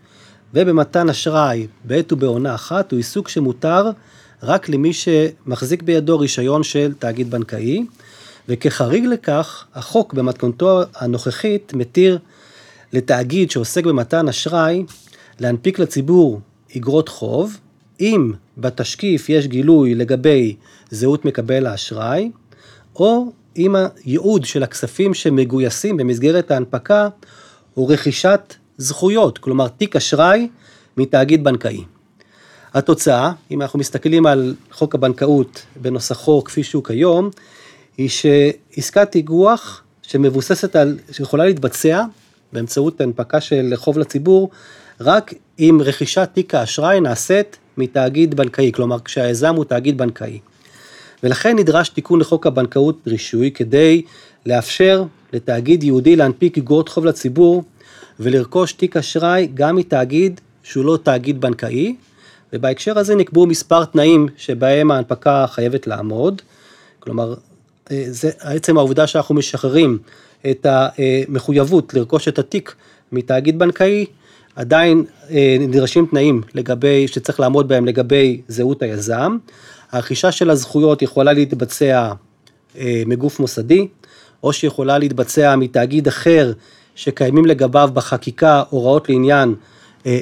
ובמתן 0.53 1.09
אשראי 1.09 1.67
בעת 1.83 2.13
ובעונה 2.13 2.55
אחת 2.55 2.91
הוא 2.91 2.97
עיסוק 2.97 3.29
שמותר 3.29 3.89
רק 4.43 4.69
למי 4.69 4.91
שמחזיק 4.93 5.83
בידו 5.83 6.19
רישיון 6.19 6.63
של 6.63 6.93
תאגיד 6.99 7.31
בנקאי, 7.31 7.85
וכחריג 8.49 9.05
לכך, 9.05 9.65
החוק 9.75 10.13
במתכונתו 10.13 10.81
הנוכחית 10.95 11.73
מתיר 11.73 12.19
לתאגיד 12.93 13.51
שעוסק 13.51 13.83
במתן 13.83 14.27
אשראי 14.27 14.83
להנפיק 15.39 15.79
לציבור 15.79 16.39
אגרות 16.77 17.09
חוב, 17.09 17.57
אם 17.99 18.31
בתשקיף 18.57 19.29
יש 19.29 19.47
גילוי 19.47 19.95
לגבי 19.95 20.55
זהות 20.89 21.25
מקבל 21.25 21.65
האשראי, 21.65 22.31
או 22.95 23.31
אם 23.57 23.75
הייעוד 23.75 24.45
של 24.45 24.63
הכספים 24.63 25.13
שמגויסים 25.13 25.97
במסגרת 25.97 26.51
ההנפקה 26.51 27.07
הוא 27.73 27.93
רכישת 27.93 28.53
זכויות, 28.77 29.37
כלומר 29.37 29.67
תיק 29.67 29.95
אשראי 29.95 30.47
מתאגיד 30.97 31.43
בנקאי. 31.43 31.83
התוצאה, 32.73 33.31
אם 33.51 33.61
אנחנו 33.61 33.79
מסתכלים 33.79 34.25
על 34.25 34.55
חוק 34.71 34.95
הבנקאות 34.95 35.65
בנוסחו 35.81 36.43
כפי 36.43 36.63
שהוא 36.63 36.83
כיום, 36.83 37.29
היא 37.97 38.09
שעסקת 38.09 39.15
איגוח 39.15 39.83
שמבוססת 40.01 40.75
על, 40.75 40.97
שיכולה 41.11 41.45
להתבצע 41.45 42.03
באמצעות 42.53 43.01
הנפקה 43.01 43.41
של 43.41 43.73
חוב 43.75 43.97
לציבור, 43.97 44.49
רק 45.01 45.33
אם 45.59 45.79
רכישת 45.83 46.29
תיק 46.33 46.55
האשראי 46.55 47.01
נעשית 47.01 47.57
מתאגיד 47.77 48.35
בנקאי, 48.35 48.71
כלומר 48.73 48.99
כשהיזם 48.99 49.55
הוא 49.55 49.65
תאגיד 49.65 49.97
בנקאי. 49.97 50.39
ולכן 51.23 51.55
נדרש 51.55 51.89
תיקון 51.89 52.19
לחוק 52.19 52.47
הבנקאות 52.47 52.99
רישוי 53.07 53.51
כדי 53.51 54.01
לאפשר 54.45 55.03
לתאגיד 55.33 55.83
יהודי 55.83 56.15
להנפיק 56.15 56.57
איגרות 56.57 56.89
חוב 56.89 57.05
לציבור 57.05 57.63
ולרכוש 58.19 58.73
תיק 58.73 58.97
אשראי 58.97 59.49
גם 59.53 59.75
מתאגיד 59.75 60.41
שהוא 60.63 60.85
לא 60.85 60.97
תאגיד 61.03 61.41
בנקאי, 61.41 61.95
ובהקשר 62.53 62.99
הזה 62.99 63.15
נקבעו 63.15 63.45
מספר 63.45 63.85
תנאים 63.85 64.27
שבהם 64.37 64.91
ההנפקה 64.91 65.45
חייבת 65.47 65.87
לעמוד, 65.87 66.41
כלומר, 66.99 67.33
אה, 67.91 68.03
זה 68.07 68.31
עצם 68.39 68.77
העובדה 68.77 69.07
שאנחנו 69.07 69.35
משחררים 69.35 69.97
את 70.49 70.65
המחויבות 70.69 71.93
לרכוש 71.93 72.27
את 72.27 72.39
התיק 72.39 72.75
מתאגיד 73.11 73.59
בנקאי, 73.59 74.05
עדיין 74.55 75.05
אה, 75.31 75.57
נדרשים 75.59 76.05
תנאים 76.05 76.41
לגבי, 76.53 77.07
שצריך 77.07 77.39
לעמוד 77.39 77.67
בהם 77.67 77.85
לגבי 77.85 78.41
זהות 78.47 78.81
היזם. 78.81 79.37
הרכישה 79.91 80.31
של 80.31 80.49
הזכויות 80.49 81.01
יכולה 81.01 81.33
להתבצע 81.33 82.11
אה, 82.77 83.03
מגוף 83.05 83.39
מוסדי, 83.39 83.87
או 84.43 84.53
שיכולה 84.53 84.97
להתבצע 84.97 85.55
מתאגיד 85.55 86.07
אחר 86.07 86.53
שקיימים 86.95 87.45
לגביו 87.45 87.89
בחקיקה 87.93 88.63
הוראות 88.69 89.09
לעניין 89.09 89.55
אה, 90.05 90.19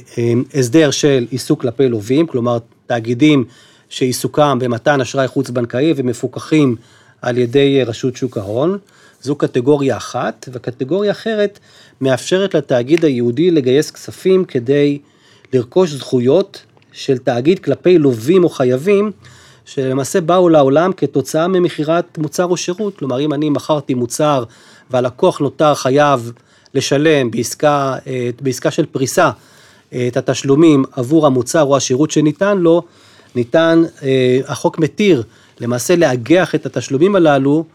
הסדר 0.53 0.91
של 0.91 1.25
עיסוק 1.29 1.61
כלפי 1.61 1.89
לווים, 1.89 2.27
כלומר 2.27 2.57
תאגידים 2.87 3.45
שעיסוקם 3.89 4.59
במתן 4.61 5.01
אשראי 5.01 5.27
חוץ 5.27 5.49
בנקאי 5.49 5.93
ומפוקחים 5.95 6.75
על 7.21 7.37
ידי 7.37 7.83
רשות 7.83 8.15
שוק 8.15 8.37
ההון. 8.37 8.77
זו 9.23 9.35
קטגוריה 9.35 9.97
אחת, 9.97 10.49
וקטגוריה 10.53 11.11
אחרת 11.11 11.59
מאפשרת 12.01 12.53
לתאגיד 12.53 13.05
היהודי 13.05 13.51
לגייס 13.51 13.91
כספים 13.91 14.45
כדי 14.45 14.99
לרכוש 15.53 15.91
זכויות 15.91 16.65
של 16.91 17.17
תאגיד 17.17 17.59
כלפי 17.59 17.97
לווים 17.97 18.43
או 18.43 18.49
חייבים 18.49 19.11
שלמעשה 19.65 20.21
באו 20.21 20.49
לעולם 20.49 20.93
כתוצאה 20.93 21.47
ממכירת 21.47 22.17
מוצר 22.17 22.45
או 22.45 22.57
שירות, 22.57 22.97
כלומר 22.97 23.19
אם 23.19 23.33
אני 23.33 23.49
מכרתי 23.49 23.93
מוצר 23.93 24.43
והלקוח 24.91 25.39
נותר 25.39 25.75
חייב 25.75 26.31
לשלם 26.73 27.31
בעסקה, 27.31 27.95
אה, 28.07 28.29
בעסקה 28.41 28.71
של 28.71 28.85
פריסה 28.85 29.31
אה, 29.93 30.07
את 30.07 30.17
התשלומים 30.17 30.83
עבור 30.91 31.25
המוצר 31.27 31.61
או 31.61 31.77
השירות 31.77 32.11
שניתן 32.11 32.57
לו, 32.57 32.81
ניתן, 33.35 33.83
אה, 34.03 34.39
החוק 34.47 34.79
מתיר 34.79 35.23
למעשה 35.59 35.95
לאגח 35.95 36.55
את 36.55 36.65
התשלומים 36.65 37.15
הללו 37.15 37.65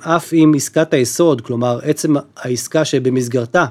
אף 0.00 0.28
עם 0.32 0.52
עסקת 0.56 0.94
היסוד, 0.94 1.40
כלומר 1.40 1.78
עצם 1.82 2.14
העסקה 2.36 2.84
שבמסגרתה 2.84 3.66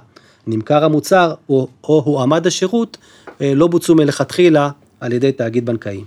נמכר 0.48 0.84
המוצר 0.84 1.34
או, 1.50 1.67
או 1.84 2.01
הועמד 2.05 2.48
השירות, 2.48 2.98
לא 3.41 3.67
בוצעו 3.67 3.96
מלכתחילה 3.96 4.70
על 5.00 5.13
ידי 5.13 5.31
תאגיד 5.31 5.65
בנקאי. 5.65 6.03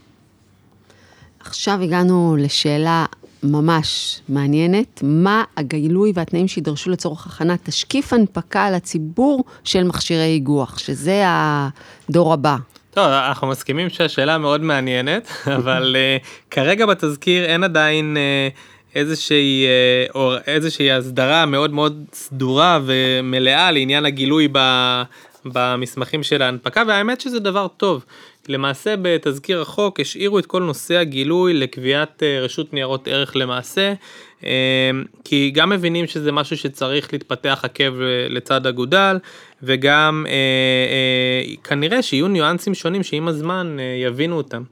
עכשיו 1.40 1.78
הגענו 1.82 2.36
לשאלה 2.38 3.04
ממש 3.42 4.20
מעניינת, 4.28 5.00
מה 5.02 5.44
הגילוי 5.56 6.12
והתנאים 6.14 6.48
שידרשו 6.48 6.90
לצורך 6.90 7.26
הכנת 7.26 7.60
תשקיף 7.62 8.12
הנפקה 8.12 8.70
לציבור 8.70 9.44
של 9.64 9.84
מכשירי 9.84 10.24
איגוח, 10.24 10.78
שזה 10.78 11.22
הדור 11.26 12.32
הבא. 12.32 12.56
טוב, 12.90 13.06
אנחנו 13.06 13.46
מסכימים 13.46 13.90
שהשאלה 13.90 14.38
מאוד 14.38 14.60
מעניינת, 14.60 15.28
אבל 15.56 15.96
uh, 15.96 16.26
כרגע 16.50 16.86
בתזכיר 16.86 17.44
אין 17.44 17.64
עדיין 17.64 18.16
uh, 18.16 18.58
איזושהי, 18.94 19.66
uh, 19.66 20.12
או 20.14 20.34
איזושהי 20.46 20.92
הסדרה 20.92 21.46
מאוד 21.46 21.72
מאוד 21.72 22.04
סדורה 22.12 22.80
ומלאה 22.86 23.70
לעניין 23.70 24.06
הגילוי 24.06 24.48
ב, 24.52 24.58
במסמכים 25.44 26.22
של 26.22 26.42
ההנפקה, 26.42 26.82
והאמת 26.88 27.20
שזה 27.20 27.40
דבר 27.40 27.68
טוב. 27.68 28.04
למעשה 28.48 28.94
בתזכיר 29.02 29.60
החוק 29.60 30.00
השאירו 30.00 30.38
את 30.38 30.46
כל 30.46 30.62
נושא 30.62 30.96
הגילוי 30.96 31.54
לקביעת 31.54 32.22
אה, 32.22 32.40
רשות 32.40 32.72
ניירות 32.72 33.08
ערך 33.08 33.36
למעשה, 33.36 33.92
אה, 34.44 34.50
כי 35.24 35.50
גם 35.54 35.70
מבינים 35.70 36.06
שזה 36.06 36.32
משהו 36.32 36.56
שצריך 36.56 37.12
להתפתח 37.12 37.60
עקב 37.62 38.00
אה, 38.00 38.26
לצד 38.28 38.66
אגודל, 38.66 39.16
וגם 39.62 40.26
כנראה 41.64 42.02
שיהיו 42.02 42.28
ניואנסים 42.28 42.74
שונים 42.74 43.02
שעם 43.02 43.28
הזמן 43.28 43.76
יבינו 44.06 44.36
אותם. 44.36 44.62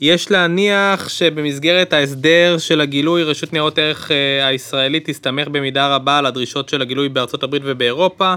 יש 0.00 0.30
להניח 0.30 1.08
שבמסגרת 1.08 1.92
ההסדר 1.92 2.58
של 2.58 2.80
הגילוי 2.80 3.22
רשות 3.22 3.52
ניירות 3.52 3.78
ערך 3.78 4.10
הישראלית 4.42 5.10
תסתמך 5.10 5.48
במידה 5.48 5.94
רבה 5.94 6.18
על 6.18 6.26
הדרישות 6.26 6.68
של 6.68 6.82
הגילוי 6.82 7.08
בארצות 7.08 7.42
הברית 7.42 7.62
ובאירופה, 7.64 8.34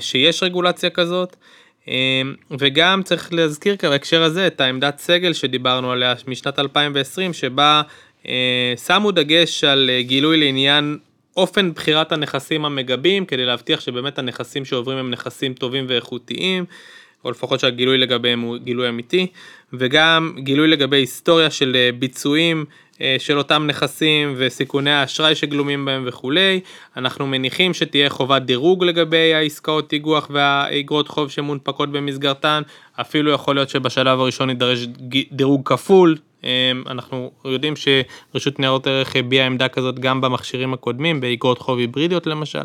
שיש 0.00 0.42
רגולציה 0.42 0.90
כזאת. 0.90 1.36
אמ, 1.88 2.34
וגם 2.58 3.02
צריך 3.02 3.32
להזכיר 3.32 3.76
כאן 3.76 3.90
בהקשר 3.90 4.22
הזה 4.22 4.46
את 4.46 4.60
העמדת 4.60 4.98
סגל 4.98 5.32
שדיברנו 5.32 5.92
עליה 5.92 6.14
משנת 6.26 6.58
2020 6.58 7.32
שבה 7.32 7.82
אה, 8.28 8.74
שמו 8.86 9.12
דגש 9.12 9.64
על 9.64 9.90
אה, 9.92 10.02
גילוי 10.02 10.36
לעניין 10.36 10.98
אופן 11.36 11.72
בחירת 11.72 12.12
הנכסים 12.12 12.64
המגבים 12.64 13.26
כדי 13.26 13.44
להבטיח 13.44 13.80
שבאמת 13.80 14.18
הנכסים 14.18 14.64
שעוברים 14.64 14.98
הם 14.98 15.10
נכסים 15.10 15.54
טובים 15.54 15.84
ואיכותיים 15.88 16.64
או 17.26 17.30
לפחות 17.30 17.60
שהגילוי 17.60 17.98
לגביהם 17.98 18.40
הוא 18.40 18.56
גילוי 18.56 18.88
אמיתי 18.88 19.26
וגם 19.72 20.32
גילוי 20.38 20.68
לגבי 20.68 20.96
היסטוריה 20.96 21.50
של 21.50 21.76
אה, 21.76 21.90
ביצועים 21.98 22.64
אה, 23.00 23.16
של 23.18 23.38
אותם 23.38 23.66
נכסים 23.66 24.34
וסיכוני 24.36 24.90
האשראי 24.90 25.34
שגלומים 25.34 25.84
בהם 25.84 26.04
וכולי. 26.06 26.60
אנחנו 26.96 27.26
מניחים 27.26 27.74
שתהיה 27.74 28.10
חובת 28.10 28.42
דירוג 28.42 28.84
לגבי 28.84 29.34
העסקאות 29.34 29.88
טיגוח 29.88 30.30
והאגרות 30.32 31.08
חוב 31.08 31.30
שמונפקות 31.30 31.92
במסגרתן, 31.92 32.62
אפילו 33.00 33.32
יכול 33.32 33.54
להיות 33.54 33.68
שבשלב 33.68 34.20
הראשון 34.20 34.48
יידרש 34.48 34.86
דירוג 35.32 35.68
כפול. 35.68 36.16
אה, 36.44 36.72
אנחנו 36.86 37.30
יודעים 37.44 37.74
שרשות 37.76 38.58
ניירות 38.58 38.86
ערך 38.86 39.16
הביעה 39.16 39.46
עמדה 39.46 39.68
כזאת 39.68 39.98
גם 39.98 40.20
במכשירים 40.20 40.74
הקודמים, 40.74 41.20
באגרות 41.20 41.58
חוב 41.58 41.78
היברידיות 41.78 42.26
למשל. 42.26 42.64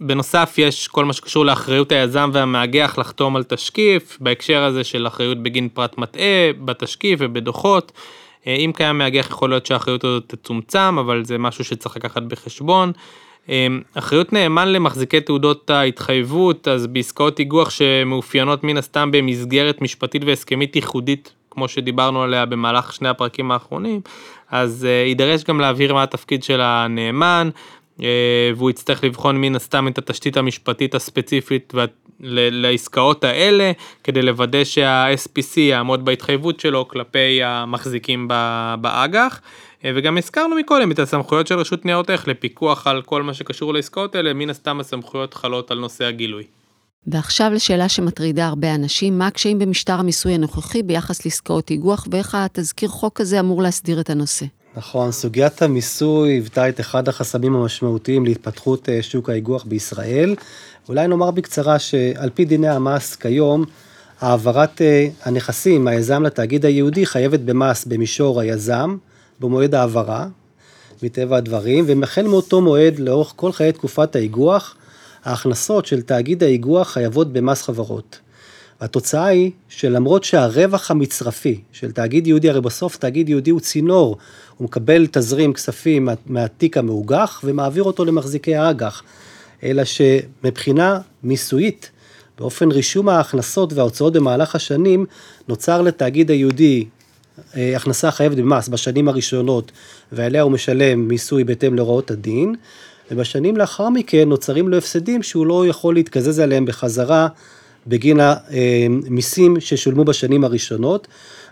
אה, 0.00 0.06
בנוסף 0.06 0.54
יש 0.58 0.88
כל 0.88 1.04
מה 1.04 1.12
שקשור 1.12 1.46
לאחריות 1.46 1.92
היזם 1.92 2.30
והמאגח 2.32 2.98
לחתום 2.98 3.36
על 3.36 3.42
תשקיף, 3.42 4.18
בהקשר 4.20 4.62
הזה 4.62 4.84
של 4.84 5.06
אחריות 5.06 5.42
בגין 5.42 5.68
פרט 5.68 5.98
מטעה, 5.98 6.52
בתשקיף 6.64 7.18
ובדוחות. 7.22 7.92
אה, 8.46 8.54
אם 8.54 8.72
קיים 8.74 8.98
מאגח 8.98 9.26
יכול 9.30 9.50
להיות 9.50 9.66
שהאחריות 9.66 10.04
הזאת 10.04 10.24
תצומצם, 10.26 10.96
אבל 11.00 11.24
זה 11.24 11.38
משהו 11.38 11.64
שצריך 11.64 11.96
לקחת 11.96 12.22
בחשבון. 12.22 12.92
אה, 13.48 13.66
אחריות 13.94 14.32
נאמן 14.32 14.68
למחזיקי 14.72 15.20
תעודות 15.20 15.70
ההתחייבות, 15.70 16.68
אז 16.68 16.86
בעסקאות 16.86 17.38
איגוח 17.38 17.70
שמאופיינות 17.70 18.64
מן 18.64 18.76
הסתם 18.76 19.10
במסגרת 19.10 19.82
משפטית 19.82 20.22
והסכמית 20.24 20.76
ייחודית, 20.76 21.32
כמו 21.50 21.68
שדיברנו 21.68 22.22
עליה 22.22 22.46
במהלך 22.46 22.92
שני 22.92 23.08
הפרקים 23.08 23.50
האחרונים, 23.50 24.00
אז 24.50 24.86
uh, 24.88 25.08
יידרש 25.08 25.44
גם 25.44 25.60
להבהיר 25.60 25.94
מה 25.94 26.02
התפקיד 26.02 26.42
של 26.42 26.60
הנאמן, 26.60 27.50
והוא 28.56 28.70
יצטרך 28.70 29.04
לבחון 29.04 29.40
מן 29.40 29.56
הסתם 29.56 29.88
את 29.88 29.98
התשתית 29.98 30.36
המשפטית 30.36 30.94
הספציפית 30.94 31.74
לעסקאות 32.20 33.24
האלה, 33.24 33.72
כדי 34.04 34.22
לוודא 34.22 34.64
שה-SPC 34.64 35.60
יעמוד 35.60 36.04
בהתחייבות 36.04 36.60
שלו 36.60 36.88
כלפי 36.88 37.42
המחזיקים 37.42 38.28
באג"ח. 38.80 39.40
וגם 39.84 40.18
הזכרנו 40.18 40.56
מקודם 40.56 40.92
את 40.92 40.98
הסמכויות 40.98 41.46
של 41.46 41.58
רשות 41.58 41.84
ניירות 41.84 42.10
ערך 42.10 42.28
לפיקוח 42.28 42.86
על 42.86 43.02
כל 43.02 43.22
מה 43.22 43.34
שקשור 43.34 43.74
לעסקאות 43.74 44.14
האלה, 44.14 44.32
מן 44.32 44.50
הסתם 44.50 44.80
הסמכויות 44.80 45.34
חלות 45.34 45.70
על 45.70 45.78
נושא 45.78 46.04
הגילוי. 46.04 46.44
ועכשיו 47.06 47.50
לשאלה 47.54 47.88
שמטרידה 47.88 48.46
הרבה 48.46 48.74
אנשים, 48.74 49.18
מה 49.18 49.26
הקשיים 49.26 49.58
במשטר 49.58 49.92
המיסוי 49.92 50.32
הנוכחי 50.32 50.82
ביחס 50.82 51.24
לעסקאות 51.24 51.70
איגוח, 51.70 52.06
ואיך 52.10 52.34
התזכיר 52.34 52.88
חוק 52.88 53.20
הזה 53.20 53.40
אמור 53.40 53.62
להסדיר 53.62 54.00
את 54.00 54.10
הנושא? 54.10 54.46
נכון, 54.76 55.12
סוגיית 55.12 55.62
המיסוי 55.62 56.30
היוותה 56.30 56.68
את 56.68 56.80
אחד 56.80 57.08
החסמים 57.08 57.54
המשמעותיים 57.54 58.24
להתפתחות 58.24 58.88
אה, 58.88 59.02
שוק 59.02 59.30
האיגוח 59.30 59.64
בישראל. 59.64 60.34
אולי 60.88 61.08
נאמר 61.08 61.30
בקצרה 61.30 61.78
שעל 61.78 62.30
פי 62.34 62.44
דיני 62.44 62.68
המס 62.68 63.16
כיום, 63.16 63.64
העברת 64.20 64.82
אה, 64.82 65.08
הנכסים 65.24 65.84
מהיזם 65.84 66.22
לתאגיד 66.22 66.66
היהודי 66.66 67.06
חייבת 67.06 67.40
במס 67.40 67.84
במישור 67.84 68.40
היזם, 68.40 68.96
במועד 69.40 69.74
העברה, 69.74 70.26
מטבע 71.02 71.36
הדברים, 71.36 71.84
ומחל 71.88 72.22
מאותו 72.22 72.60
מועד 72.60 72.98
לאורך 72.98 73.32
כל 73.36 73.52
חיי 73.52 73.72
תקופת 73.72 74.16
האיגוח, 74.16 74.76
ההכנסות 75.24 75.86
של 75.86 76.02
תאגיד 76.02 76.42
האיגוח 76.42 76.88
חייבות 76.90 77.32
במס 77.32 77.62
חברות. 77.62 78.18
התוצאה 78.80 79.26
היא 79.26 79.50
שלמרות 79.68 80.24
שהרווח 80.24 80.90
המצרפי 80.90 81.60
של 81.72 81.92
תאגיד 81.92 82.26
יהודי, 82.26 82.50
הרי 82.50 82.60
בסוף 82.60 82.96
תאגיד 82.96 83.28
יהודי 83.28 83.50
הוא 83.50 83.60
צינור, 83.60 84.16
הוא 84.56 84.64
מקבל 84.64 85.06
תזרים 85.10 85.52
כספים 85.52 86.04
מה, 86.04 86.14
מהתיק 86.26 86.76
המאוגח 86.76 87.40
ומעביר 87.44 87.82
אותו 87.82 88.04
למחזיקי 88.04 88.56
האג"ח. 88.56 89.02
אלא 89.62 89.82
שמבחינה 89.84 91.00
מיסויית, 91.22 91.90
באופן 92.38 92.70
רישום 92.70 93.08
ההכנסות 93.08 93.72
וההוצאות 93.72 94.12
במהלך 94.12 94.54
השנים, 94.54 95.06
נוצר 95.48 95.82
לתאגיד 95.82 96.30
היהודי 96.30 96.84
אה, 97.56 97.76
הכנסה 97.76 98.10
חייבת 98.10 98.36
במס 98.36 98.68
בשנים 98.68 99.08
הראשונות, 99.08 99.72
ועליה 100.12 100.42
הוא 100.42 100.52
משלם 100.52 101.08
מיסוי 101.08 101.44
בהתאם 101.44 101.74
להוראות 101.74 102.10
הדין, 102.10 102.54
ובשנים 103.10 103.56
לאחר 103.56 103.88
מכן 103.88 104.28
נוצרים 104.28 104.68
לו 104.68 104.76
הפסדים 104.76 105.22
שהוא 105.22 105.46
לא 105.46 105.66
יכול 105.66 105.94
להתקזז 105.94 106.38
עליהם 106.38 106.64
בחזרה 106.66 107.28
בגין 107.86 108.20
המיסים 108.20 109.60
ששולמו 109.60 110.04
בשנים 110.04 110.44
הראשונות. 110.44 111.08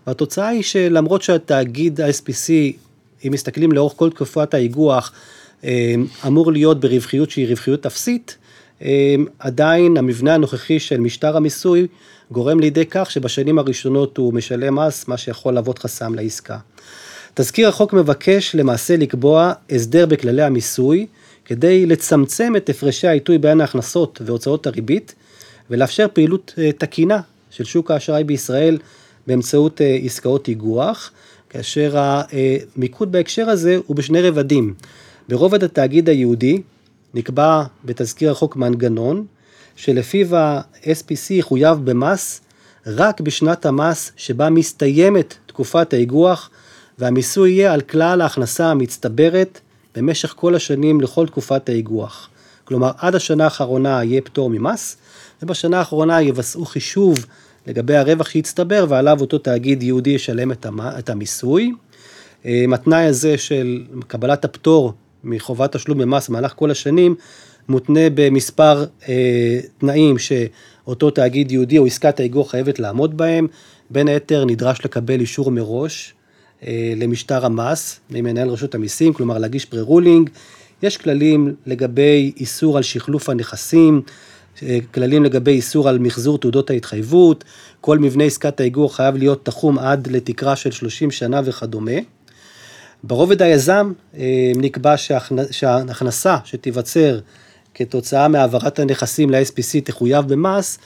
והתוצאה 0.06 0.48
היא 0.48 0.62
שלמרות 0.62 1.22
שהתאגיד 1.22 2.00
ה-SPC, 2.00 2.50
אם 3.26 3.32
מסתכלים 3.32 3.72
לאורך 3.72 3.92
כל 3.96 4.10
תקופת 4.10 4.54
האיגוח, 4.54 5.12
אמ, 5.64 6.06
אמור 6.26 6.52
להיות 6.52 6.80
ברווחיות 6.80 7.30
שהיא 7.30 7.48
רווחיות 7.48 7.86
אפסית, 7.86 8.36
עדיין 9.38 9.96
המבנה 9.96 10.34
הנוכחי 10.34 10.80
של 10.80 11.00
משטר 11.00 11.36
המיסוי 11.36 11.86
גורם 12.30 12.60
לידי 12.60 12.86
כך 12.90 13.10
שבשנים 13.10 13.58
הראשונות 13.58 14.16
הוא 14.16 14.34
משלם 14.34 14.78
מס, 14.78 15.08
מה 15.08 15.16
שיכול 15.16 15.54
להוות 15.54 15.78
חסם 15.78 16.14
לעסקה. 16.14 16.58
תזכיר 17.34 17.68
החוק 17.68 17.92
מבקש 17.92 18.54
למעשה 18.54 18.96
לקבוע 18.96 19.52
הסדר 19.70 20.06
בכללי 20.06 20.42
המיסוי, 20.42 21.06
כדי 21.44 21.86
לצמצם 21.86 22.56
את 22.56 22.68
הפרשי 22.68 23.06
העיתוי 23.06 23.38
בין 23.38 23.60
ההכנסות 23.60 24.20
והוצאות 24.24 24.66
הריבית, 24.66 25.14
ולאפשר 25.70 26.06
פעילות 26.12 26.54
אה, 26.58 26.72
תקינה 26.72 27.20
של 27.50 27.64
שוק 27.64 27.90
האשראי 27.90 28.24
בישראל 28.24 28.78
באמצעות 29.26 29.80
אה, 29.80 29.98
עסקאות 30.04 30.48
איגוח, 30.48 31.10
כאשר 31.50 31.94
המיקוד 31.96 33.12
בהקשר 33.12 33.48
הזה 33.48 33.78
הוא 33.86 33.96
בשני 33.96 34.20
רבדים. 34.20 34.74
ברובד 35.28 35.64
התאגיד 35.64 36.08
היהודי 36.08 36.62
נקבע 37.14 37.62
בתזכיר 37.84 38.30
החוק 38.30 38.56
מנגנון 38.56 39.26
שלפיו 39.76 40.36
ה-SPC 40.36 41.30
יחויב 41.30 41.78
במס 41.84 42.40
רק 42.86 43.20
בשנת 43.20 43.66
המס 43.66 44.12
שבה 44.16 44.50
מסתיימת 44.50 45.34
תקופת 45.46 45.92
האיגוח 45.92 46.50
והמיסוי 46.98 47.50
יהיה 47.50 47.72
על 47.72 47.80
כלל 47.80 48.20
ההכנסה 48.20 48.66
המצטברת 48.66 49.60
במשך 49.96 50.34
כל 50.36 50.54
השנים 50.54 51.00
לכל 51.00 51.26
תקופת 51.26 51.68
האיגוח. 51.68 52.28
כלומר 52.64 52.90
עד 52.98 53.14
השנה 53.14 53.44
האחרונה 53.44 54.04
יהיה 54.04 54.20
פטור 54.20 54.50
ממס 54.50 54.96
ובשנה 55.42 55.78
האחרונה 55.78 56.22
יבצעו 56.22 56.64
חישוב 56.64 57.26
לגבי 57.66 57.96
הרווח 57.96 58.28
שהצטבר 58.28 58.86
ועליו 58.88 59.20
אותו 59.20 59.38
תאגיד 59.38 59.82
יהודי 59.82 60.10
ישלם 60.10 60.52
את 60.98 61.10
המיסוי. 61.10 61.72
התנאי 62.44 63.04
הזה 63.04 63.38
של 63.38 63.84
קבלת 64.06 64.44
הפטור 64.44 64.92
מחובת 65.24 65.76
תשלום 65.76 65.98
במס 65.98 66.28
במהלך 66.28 66.52
כל 66.56 66.70
השנים, 66.70 67.14
מותנה 67.68 68.00
במספר 68.14 68.84
אה, 69.08 69.60
תנאים 69.78 70.16
שאותו 70.18 71.10
תאגיד 71.10 71.52
יהודי 71.52 71.78
או 71.78 71.86
עסקת 71.86 72.20
האיגוח 72.20 72.50
חייבת 72.50 72.78
לעמוד 72.78 73.16
בהם, 73.16 73.46
בין 73.90 74.08
היתר 74.08 74.44
נדרש 74.44 74.84
לקבל 74.84 75.20
אישור 75.20 75.50
מראש 75.50 76.14
אה, 76.66 76.92
למשטר 76.96 77.46
המס 77.46 78.00
ממנהל 78.10 78.48
רשות 78.48 78.74
המיסים, 78.74 79.12
כלומר 79.12 79.38
להגיש 79.38 79.64
פרה-רולינג, 79.64 80.30
יש 80.82 80.96
כללים 80.96 81.54
לגבי 81.66 82.32
איסור 82.36 82.76
על 82.76 82.82
שחלוף 82.82 83.28
הנכסים, 83.28 84.02
אה, 84.06 84.12
כללים 84.94 85.24
לגבי 85.24 85.50
איסור 85.50 85.88
על 85.88 85.98
מחזור 85.98 86.38
תעודות 86.38 86.70
ההתחייבות, 86.70 87.44
כל 87.80 87.98
מבנה 87.98 88.24
עסקת 88.24 88.60
האיגוח 88.60 88.96
חייב 88.96 89.16
להיות 89.16 89.44
תחום 89.44 89.78
עד 89.78 90.06
לתקרה 90.06 90.56
של 90.56 90.70
30 90.70 91.10
שנה 91.10 91.40
וכדומה. 91.44 91.92
ברובד 93.02 93.42
היזם 93.42 93.92
אה, 94.18 94.52
נקבע 94.56 94.94
שההכנסה 95.50 96.36
שתיווצר 96.44 97.18
כתוצאה 97.74 98.28
מהעברת 98.28 98.78
הנכסים 98.78 99.30
ל-SPC 99.30 99.80
תחויב 99.84 100.28
במס, 100.28 100.78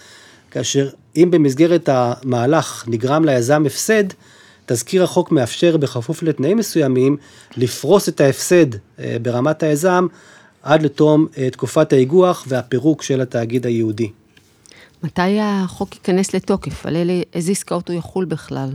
כאשר 0.50 0.88
אם 1.16 1.28
במסגרת 1.30 1.88
המהלך 1.92 2.84
נגרם 2.88 3.24
ליזם 3.24 3.66
הפסד, 3.66 4.04
תזכיר 4.66 5.04
החוק 5.04 5.32
מאפשר 5.32 5.76
בכפוף 5.76 6.22
לתנאים 6.22 6.56
מסוימים 6.56 7.16
לפרוס 7.56 8.08
את 8.08 8.20
ההפסד 8.20 8.74
אה, 8.98 9.16
ברמת 9.22 9.62
היזם 9.62 10.06
עד 10.62 10.82
לתום 10.82 11.26
אה, 11.38 11.50
תקופת 11.50 11.92
האיגוח 11.92 12.44
והפירוק 12.48 13.02
של 13.02 13.20
התאגיד 13.20 13.66
היהודי. 13.66 14.10
מתי 15.02 15.40
החוק 15.40 15.94
ייכנס 15.94 16.34
לתוקף? 16.34 16.86
על 16.86 16.96
איזה 17.34 17.52
עסקאות 17.52 17.88
הוא 17.88 17.98
יחול 17.98 18.24
בכלל? 18.24 18.68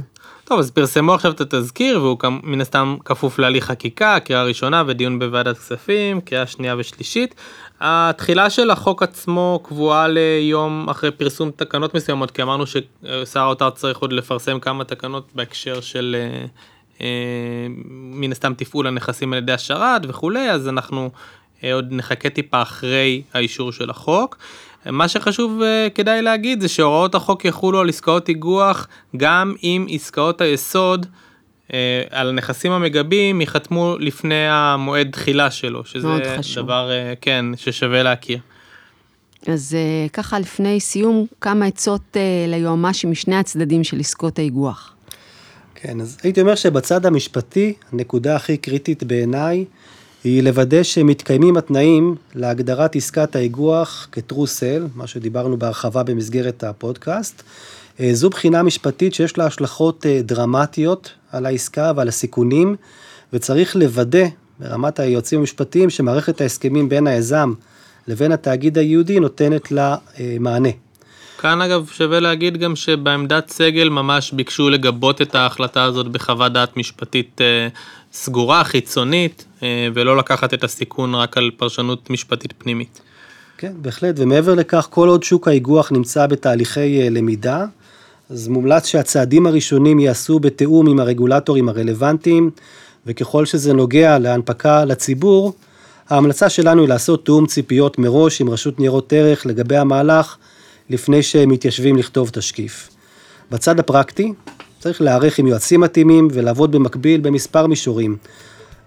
טוב, 0.44 0.60
אז 0.60 0.72
פרסמו 0.72 1.13
עכשיו 1.13 1.32
את 1.32 1.41
התזכיר, 1.41 2.01
והוא 2.03 2.17
מן 2.44 2.62
הסתם 2.62 2.98
כפוף 3.06 3.39
להליך 3.39 3.65
חקיקה, 3.65 4.20
קריאה 4.20 4.44
ראשונה 4.44 4.84
ודיון 4.88 5.20
בוועדת 5.20 5.58
כספים, 5.58 6.22
קריאה 6.22 6.48
שנייה 6.48 6.75
ושלישית. 6.77 7.36
התחילה 7.82 8.50
של 8.50 8.72
החוק 8.72 9.03
עצמו 9.03 9.60
קבועה 9.63 10.08
ליום 10.08 10.89
אחרי 10.89 11.12
פרסום 11.12 11.51
תקנות 11.56 11.94
מסוימות, 11.94 12.32
כי 12.32 12.41
אמרנו 12.41 12.63
ששר 12.67 13.39
האוצר 13.39 13.70
צריך 13.70 13.98
עוד 13.98 14.13
לפרסם 14.13 14.60
כמה 14.60 14.84
תקנות 14.84 15.29
בהקשר 15.36 15.82
של 15.82 16.15
אה, 16.20 16.46
אה, 17.01 17.67
מן 17.89 18.32
הסתם 18.32 18.53
תפעול 18.53 18.88
הנכסים 18.88 19.34
על 19.34 19.39
ידי 19.39 19.51
השרת 19.51 20.01
וכולי, 20.08 20.51
אז 20.51 20.67
אנחנו 20.67 21.10
עוד 21.63 21.87
נחכה 21.91 22.29
טיפה 22.29 22.61
אחרי 22.61 23.21
האישור 23.33 23.71
של 23.71 23.89
החוק. 23.89 24.37
מה 24.85 25.07
שחשוב 25.07 25.61
כדאי 25.95 26.21
להגיד 26.21 26.61
זה 26.61 26.67
שהוראות 26.67 27.15
החוק 27.15 27.45
יחולו 27.45 27.79
על 27.79 27.89
עסקאות 27.89 28.29
איגוח 28.29 28.87
גם 29.17 29.55
אם 29.63 29.85
עסקאות 29.89 30.41
היסוד 30.41 31.05
אה, 31.73 32.03
על 32.09 32.29
הנכסים 32.29 32.71
המגבים 32.71 33.41
ייחתמו 33.41 33.95
לפני 33.99 34.47
המועד 34.49 35.09
תחילה 35.11 35.51
שלו, 35.51 35.85
שזה 35.85 36.07
דבר, 36.55 36.89
אה, 36.91 37.13
כן, 37.21 37.45
ששווה 37.55 38.03
להכיר. 38.03 38.39
אז 39.47 39.75
אה, 39.77 40.09
ככה 40.13 40.39
לפני 40.39 40.79
סיום, 40.79 41.25
כמה 41.41 41.65
עצות 41.65 42.17
ליועמ"שים 42.47 43.11
משני 43.11 43.35
הצדדים 43.35 43.83
של 43.83 43.99
עסקות 43.99 44.39
האיגוח. 44.39 44.93
כן, 45.75 46.01
אז 46.01 46.17
הייתי 46.23 46.41
אומר 46.41 46.55
שבצד 46.55 47.05
המשפטי, 47.05 47.73
הנקודה 47.91 48.35
הכי 48.35 48.57
קריטית 48.57 49.03
בעיניי, 49.03 49.65
היא 50.24 50.43
לוודא 50.43 50.83
שמתקיימים 50.83 51.57
התנאים 51.57 52.15
להגדרת 52.36 52.95
עסקת 52.95 53.36
האיגוח 53.36 54.07
כטרוסל, 54.12 54.88
מה 54.95 55.07
שדיברנו 55.07 55.57
בהרחבה 55.57 56.03
במסגרת 56.03 56.63
הפודקאסט. 56.63 57.43
זו 58.12 58.29
בחינה 58.29 58.63
משפטית 58.63 59.13
שיש 59.13 59.38
לה 59.38 59.45
השלכות 59.45 60.05
דרמטיות 60.24 61.12
על 61.31 61.45
העסקה 61.45 61.91
ועל 61.95 62.07
הסיכונים, 62.07 62.75
וצריך 63.33 63.75
לוודא 63.75 64.25
ברמת 64.59 65.00
היועצים 65.00 65.39
המשפטיים 65.39 65.89
שמערכת 65.89 66.41
ההסכמים 66.41 66.89
בין 66.89 67.07
היזם 67.07 67.53
לבין 68.07 68.31
התאגיד 68.31 68.77
היהודי 68.77 69.20
נותנת 69.20 69.72
לה 69.72 69.96
אה, 70.20 70.37
מענה. 70.39 70.70
כאן 71.37 71.61
אגב 71.61 71.89
שווה 71.94 72.20
להגיד 72.20 72.57
גם 72.57 72.75
שבעמדת 72.75 73.50
סגל 73.50 73.89
ממש 73.89 74.31
ביקשו 74.31 74.70
לגבות 74.70 75.22
את 75.22 75.35
ההחלטה 75.35 75.83
הזאת 75.83 76.07
בחוות 76.07 76.53
דעת 76.53 76.77
משפטית 76.77 77.42
אה, 77.42 77.68
סגורה, 78.13 78.63
חיצונית, 78.63 79.46
אה, 79.47 79.47
ולא 79.63 80.17
לקחת 80.17 80.53
את 80.53 80.63
הסיכון 80.63 81.15
רק 81.15 81.37
על 81.37 81.51
פרשנות 81.57 82.09
משפטית 82.09 82.53
פנימית. 82.57 83.01
כן, 83.57 83.74
בהחלט, 83.81 84.15
ומעבר 84.17 84.55
לכך, 84.55 84.87
כל 84.89 85.07
עוד 85.07 85.24
שוק 85.24 85.48
האיגוח 85.48 85.91
נמצא 85.91 86.27
בתהליכי 86.27 87.01
אה, 87.01 87.09
למידה, 87.09 87.65
אז 88.29 88.48
מומלץ 88.48 88.85
שהצעדים 88.85 89.48
הראשונים 89.48 90.00
ייעשו 90.00 90.39
בתיאום 90.39 90.87
עם 90.87 91.00
הרגולטורים 91.00 91.70
הרלוונטיים, 91.70 92.50
וככל 93.05 93.46
שזה 93.46 93.74
נוגע 93.74 94.20
להנפקה 94.20 94.85
לציבור, 94.85 95.53
ההמלצה 96.09 96.50
שלנו 96.50 96.81
היא 96.81 96.89
לעשות 96.89 97.25
תיאום 97.25 97.46
ציפיות 97.46 98.00
מראש 98.00 98.41
עם 98.41 98.50
רשות 98.50 98.79
ניירות 98.79 99.13
ערך 99.13 99.46
לגבי 99.46 99.77
המהלך, 99.77 100.37
לפני 100.89 101.24
שהם 101.24 101.50
מתיישבים 101.50 101.98
לכתוב 101.98 102.29
תשקיף. 102.33 102.89
בצד 103.51 103.79
הפרקטי, 103.79 104.33
צריך 104.79 105.01
להיערך 105.01 105.39
עם 105.39 105.48
יועצים 105.48 105.81
מתאימים 105.81 106.27
ולעבוד 106.31 106.72
במקביל 106.72 107.22
במספר 107.22 107.67
מישורים. 107.67 108.17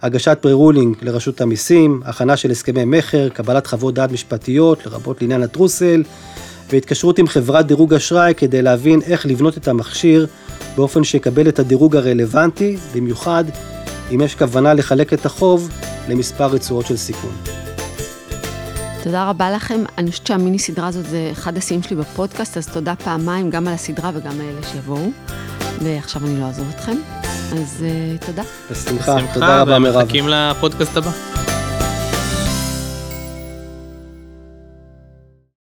הגשת 0.02 0.38
פרה-רולינג 0.40 0.96
לרשות 1.02 1.40
המיסים, 1.40 2.00
הכנה 2.04 2.36
של 2.36 2.50
הסכמי 2.50 2.84
מכר, 2.84 3.28
קבלת 3.28 3.66
חוות 3.66 3.94
דעת 3.94 4.12
משפטיות, 4.12 4.86
לרבות 4.86 5.22
לעניין 5.22 5.42
הטרוסל, 5.42 6.02
והתקשרות 6.70 7.18
עם 7.18 7.26
חברת 7.26 7.66
דירוג 7.66 7.94
אשראי 7.94 8.34
כדי 8.36 8.62
להבין 8.62 9.02
איך 9.02 9.26
לבנות 9.26 9.56
את 9.56 9.68
המכשיר 9.68 10.26
באופן 10.76 11.04
שיקבל 11.04 11.48
את 11.48 11.58
הדירוג 11.58 11.96
הרלוונטי, 11.96 12.76
במיוחד 12.94 13.44
אם 14.14 14.20
יש 14.20 14.34
כוונה 14.34 14.74
לחלק 14.74 15.12
את 15.12 15.26
החוב 15.26 15.70
למספר 16.08 16.46
רצועות 16.46 16.86
של 16.86 16.96
סיכון. 16.96 17.32
תודה 19.02 19.30
רבה 19.30 19.50
לכם. 19.50 19.80
אני 19.98 20.10
חושבת 20.10 20.26
שהמיני 20.26 20.58
סדרה 20.58 20.86
הזאת 20.86 21.06
זה 21.06 21.28
אחד 21.32 21.56
השיאים 21.56 21.82
שלי 21.82 21.96
בפודקאסט, 21.96 22.56
אז 22.56 22.68
תודה 22.68 22.94
פעמיים 22.96 23.50
גם 23.50 23.68
על 23.68 23.74
הסדרה 23.74 24.10
וגם 24.14 24.38
לאלה 24.38 24.62
שיבואו. 24.72 25.10
ועכשיו 25.82 26.22
אני 26.26 26.40
לא 26.40 26.44
אעזוב 26.44 26.66
אתכם, 26.74 26.96
אז 27.52 27.84
uh, 28.20 28.26
תודה. 28.26 28.42
בשמחה, 28.70 29.16
תודה 29.34 29.60
רבה 29.60 29.78
מירב. 29.78 29.96
ומחכים 29.96 30.28
לפודקאסט 30.28 30.96
הבא. 30.96 31.29